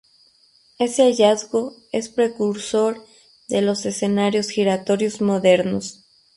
[0.79, 3.05] Ese hallazgo es precursor
[3.49, 6.03] de los escenarios giratorios modernos.